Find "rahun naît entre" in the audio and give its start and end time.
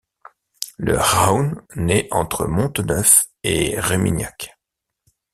0.97-2.47